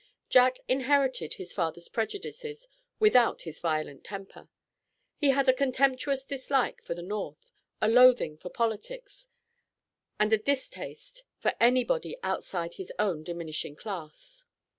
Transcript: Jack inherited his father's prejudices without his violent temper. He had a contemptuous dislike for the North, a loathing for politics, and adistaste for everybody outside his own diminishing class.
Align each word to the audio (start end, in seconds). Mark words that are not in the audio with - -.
Jack 0.29 0.57
inherited 0.67 1.35
his 1.35 1.53
father's 1.53 1.87
prejudices 1.87 2.67
without 2.99 3.43
his 3.43 3.59
violent 3.59 4.03
temper. 4.03 4.49
He 5.19 5.29
had 5.29 5.47
a 5.47 5.53
contemptuous 5.53 6.25
dislike 6.25 6.81
for 6.81 6.95
the 6.95 7.03
North, 7.03 7.51
a 7.83 7.87
loathing 7.87 8.35
for 8.35 8.49
politics, 8.49 9.27
and 10.19 10.31
adistaste 10.33 11.21
for 11.37 11.53
everybody 11.59 12.17
outside 12.23 12.73
his 12.73 12.91
own 12.97 13.23
diminishing 13.23 13.75
class. 13.75 14.43